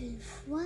[0.00, 0.64] une fois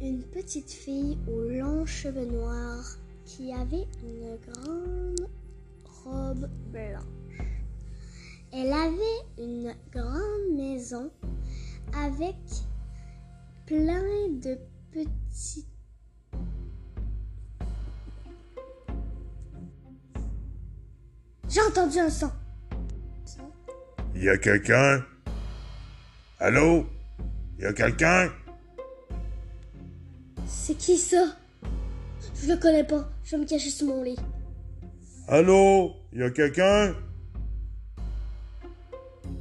[0.00, 5.28] une petite fille aux longs cheveux noirs qui avait une grande
[6.04, 7.02] robe blanche.
[8.52, 11.10] Elle avait une grande maison
[11.94, 12.36] avec
[13.66, 14.58] plein de
[14.90, 15.66] petits
[21.48, 22.30] J'ai entendu un son.
[24.14, 25.04] Y a quelqu'un?
[26.40, 26.86] Allô?
[27.58, 28.30] Y a quelqu'un?
[30.64, 31.36] C'est qui ça?
[32.40, 33.10] Je le connais pas.
[33.24, 34.16] Je vais me cacher sous mon lit.
[35.26, 35.96] Allô?
[36.12, 36.94] Y a quelqu'un?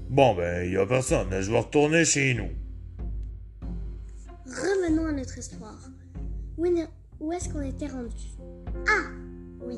[0.09, 1.27] Bon, ben, y a personne.
[1.29, 2.49] Je vais retourner chez nous.
[4.47, 5.77] Revenons à notre histoire.
[6.57, 8.25] Où est-ce qu'on était rendu?
[8.87, 9.11] Ah
[9.63, 9.77] Oui,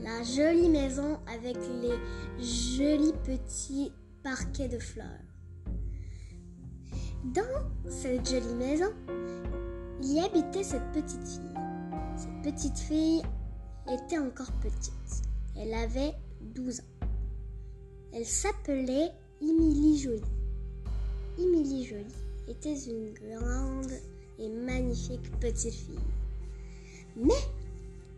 [0.00, 1.98] la jolie maison avec les
[2.40, 5.26] jolis petits parquets de fleurs.
[7.24, 8.92] Dans cette jolie maison,
[10.02, 11.54] y habitait cette petite fille.
[12.16, 13.22] Cette petite fille
[13.92, 15.22] était encore petite.
[15.56, 17.06] Elle avait 12 ans.
[18.12, 20.22] Elle s'appelait Émilie Jolie.
[21.38, 22.14] Émilie Jolie
[22.48, 23.92] était une grande
[24.38, 25.98] et magnifique petite fille.
[27.16, 27.32] Mais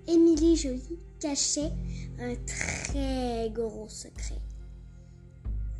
[0.06, 1.72] Émilie Jolie cachait
[2.18, 4.40] un très gros secret.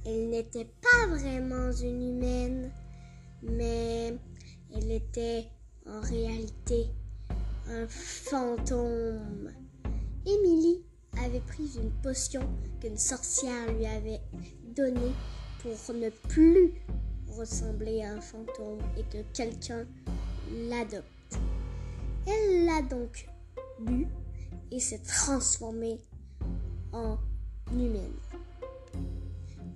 [0.06, 2.72] Elle n'était pas vraiment une humaine,
[3.42, 4.14] mais
[4.74, 5.46] elle était
[5.86, 6.86] en réalité
[7.68, 9.52] un fantôme.
[10.27, 10.82] Émilie
[11.22, 12.42] avait pris une potion
[12.80, 14.20] qu'une sorcière lui avait
[14.74, 15.12] donnée
[15.62, 16.72] pour ne plus
[17.28, 19.86] ressembler à un fantôme et que quelqu'un
[20.68, 21.39] l'adopte.
[22.27, 23.28] Elle l'a donc
[23.80, 24.06] bu
[24.70, 25.98] et s'est transformée
[26.92, 27.18] en
[27.72, 28.14] humaine.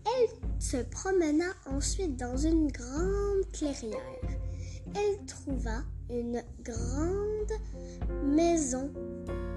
[0.07, 4.01] Elle se promena ensuite dans une grande clairière.
[4.95, 7.53] Elle trouva une grande
[8.25, 8.91] maison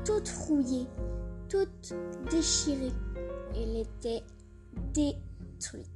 [0.05, 0.87] toute rouillée,
[1.49, 1.93] toute
[2.29, 2.91] déchirée.
[3.55, 4.23] Elle était
[4.93, 5.87] détruite.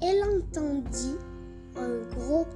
[0.00, 1.16] Elle entendit
[1.76, 2.46] un gros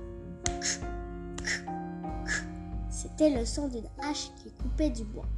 [2.90, 5.28] C'était le son d'une hache qui coupait du bois.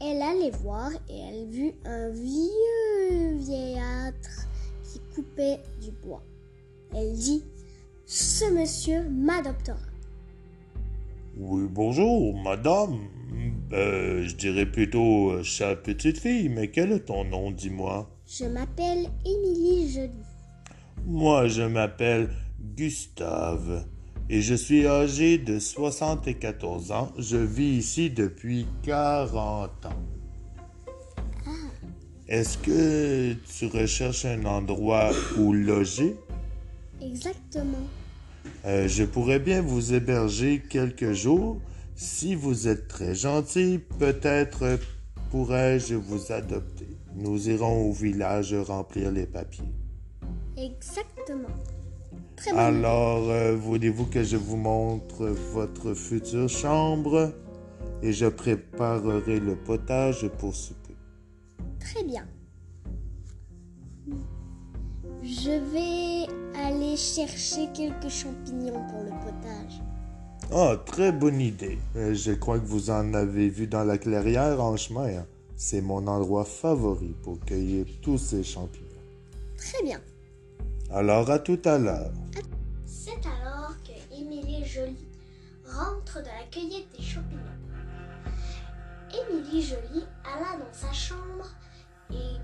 [0.00, 4.46] Elle allait voir et elle vit un vieux vieillâtre
[4.84, 6.22] qui coupait du bois.
[6.94, 7.42] Elle dit
[8.08, 9.76] Ce monsieur m'adoptera.
[11.36, 13.00] Oui, bonjour, madame.
[13.72, 18.08] Euh, je dirais plutôt euh, petite fille, mais quel est ton nom, dis-moi?
[18.24, 20.12] Je m'appelle Émilie Jolie.
[21.04, 22.30] Moi, je m'appelle
[22.76, 23.86] Gustave
[24.30, 27.12] et je suis âgé de 74 ans.
[27.18, 30.02] Je vis ici depuis 40 ans.
[32.28, 36.16] Est-ce que tu recherches un endroit où loger?
[37.16, 37.86] Exactement.
[38.66, 41.60] Euh, je pourrais bien vous héberger quelques jours.
[41.94, 44.78] Si vous êtes très gentil, peut-être
[45.30, 46.88] pourrais-je vous adopter.
[47.14, 49.72] Nous irons au village remplir les papiers.
[50.58, 51.48] Exactement.
[52.36, 57.32] Très bonne Alors, euh, voulez-vous que je vous montre votre future chambre?
[58.02, 60.94] Et je préparerai le potage pour souper.
[61.80, 62.26] Très bien.
[65.22, 66.45] Je vais
[66.96, 69.80] aller chercher quelques champignons pour le potage.
[70.52, 71.78] Ah, très bonne idée.
[71.96, 75.24] Euh, je crois que vous en avez vu dans la clairière en chemin.
[75.56, 78.86] C'est mon endroit favori pour cueillir tous ces champignons.
[79.56, 80.00] Très bien.
[80.90, 82.12] Alors, à tout à l'heure.
[82.86, 85.08] C'est alors que Émilie Jolie
[85.66, 87.42] rentre de la cueillette des champignons.
[89.12, 91.48] Émilie Jolie alla dans sa chambre
[92.10, 92.38] et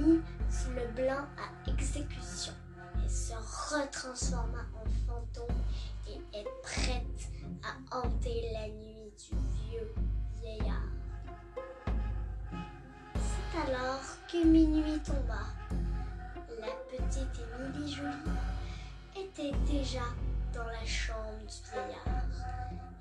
[0.00, 0.20] mit
[0.74, 2.27] le blanc à exécution.
[3.78, 5.56] Se retransforma en fantôme
[6.08, 7.28] et est prête
[7.62, 9.36] à hanter la nuit du
[9.70, 9.94] vieux
[10.40, 10.88] vieillard.
[13.14, 15.42] C'est alors que minuit tomba.
[16.60, 18.34] La petite Émilie Jolie
[19.14, 20.06] était déjà
[20.52, 22.24] dans la chambre du vieillard.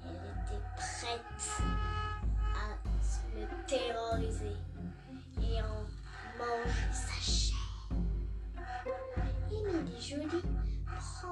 [0.06, 1.64] Elle était prête
[2.54, 2.78] à
[3.36, 4.56] le terroriser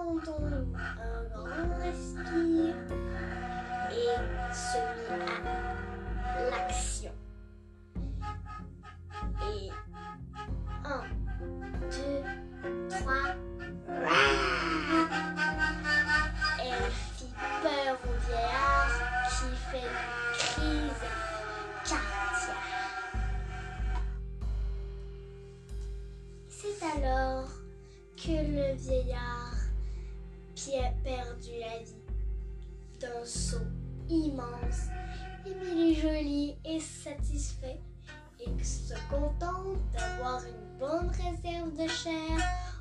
[0.07, 2.75] un grand respire
[3.92, 5.31] et se mit
[6.24, 7.12] à l'action.
[9.42, 9.72] Et
[10.84, 11.04] un,
[11.90, 12.24] deux,
[12.90, 13.30] trois.
[16.60, 18.96] Elle fit peur au vieillard
[19.30, 21.04] qui fait une crise
[21.84, 22.58] cardiaque.
[26.50, 27.50] C'est alors
[28.18, 29.45] que le vieillard
[31.06, 32.02] perdu la vie
[33.00, 33.57] d'un saut
[34.10, 34.90] immense.
[36.02, 37.80] Jolie est satisfait
[38.40, 42.75] et se contente d'avoir une bonne réserve de chair